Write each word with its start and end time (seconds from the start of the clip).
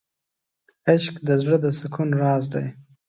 عشق 0.91 1.15
د 1.27 1.29
زړه 1.41 1.57
د 1.63 1.65
سکون 1.77 2.09
راز 2.21 2.43
دی. 2.53 2.65